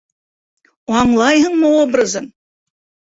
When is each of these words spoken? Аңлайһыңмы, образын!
Аңлайһыңмы, 1.03 1.71
образын! 1.85 2.29